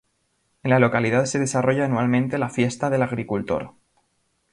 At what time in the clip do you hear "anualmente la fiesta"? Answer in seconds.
1.85-2.89